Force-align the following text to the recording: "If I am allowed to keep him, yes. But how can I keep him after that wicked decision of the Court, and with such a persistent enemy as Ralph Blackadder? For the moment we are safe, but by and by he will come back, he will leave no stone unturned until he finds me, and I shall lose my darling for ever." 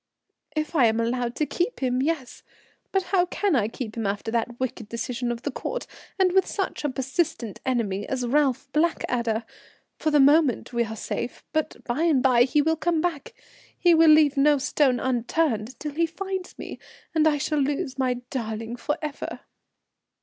"If 0.55 0.73
I 0.75 0.85
am 0.87 0.99
allowed 0.99 1.35
to 1.35 1.45
keep 1.45 1.79
him, 1.79 2.01
yes. 2.01 2.41
But 2.91 3.03
how 3.13 3.27
can 3.27 3.55
I 3.55 3.67
keep 3.67 3.95
him 3.95 4.07
after 4.07 4.31
that 4.31 4.59
wicked 4.59 4.89
decision 4.89 5.31
of 5.31 5.43
the 5.43 5.51
Court, 5.51 5.85
and 6.17 6.31
with 6.31 6.47
such 6.47 6.83
a 6.83 6.89
persistent 6.89 7.61
enemy 7.67 8.07
as 8.09 8.25
Ralph 8.25 8.67
Blackadder? 8.73 9.43
For 9.99 10.09
the 10.09 10.19
moment 10.19 10.73
we 10.73 10.85
are 10.85 10.95
safe, 10.95 11.43
but 11.53 11.83
by 11.83 12.01
and 12.01 12.23
by 12.23 12.45
he 12.45 12.63
will 12.63 12.77
come 12.77 12.99
back, 12.99 13.35
he 13.77 13.93
will 13.93 14.09
leave 14.09 14.37
no 14.37 14.57
stone 14.57 14.99
unturned 14.99 15.69
until 15.69 15.93
he 15.93 16.07
finds 16.07 16.57
me, 16.57 16.79
and 17.13 17.27
I 17.27 17.37
shall 17.37 17.59
lose 17.59 17.99
my 17.99 18.15
darling 18.31 18.77
for 18.77 18.97
ever." 19.03 19.41